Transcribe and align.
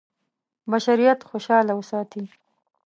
بشریت 0.71 1.19
خوشاله 1.29 1.73
وساتي. 1.79 2.23